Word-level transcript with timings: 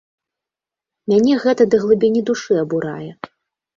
Мяне 1.13 1.33
гэта 1.45 1.69
да 1.73 1.77
глыбіні 1.85 2.21
душы 2.31 2.53
абурае. 2.63 3.11